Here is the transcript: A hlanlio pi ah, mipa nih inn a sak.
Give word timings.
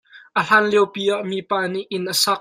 A 0.39 0.41
hlanlio 0.47 0.81
pi 0.93 1.03
ah, 1.15 1.19
mipa 1.29 1.57
nih 1.73 1.87
inn 1.95 2.11
a 2.13 2.15
sak. 2.23 2.39